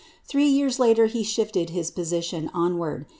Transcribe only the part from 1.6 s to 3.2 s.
his position onward.